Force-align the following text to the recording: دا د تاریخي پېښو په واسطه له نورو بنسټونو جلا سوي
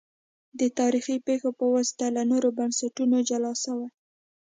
دا 0.59 0.67
د 0.69 0.71
تاریخي 0.79 1.15
پېښو 1.27 1.49
په 1.59 1.65
واسطه 1.73 2.05
له 2.15 2.21
نورو 2.31 2.49
بنسټونو 2.57 3.17
جلا 3.29 3.53
سوي 3.63 3.89